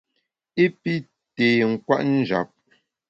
I 0.63 0.65
pi 0.81 0.93
té 1.35 1.47
nkwet 1.71 2.01
njap. 2.11 2.49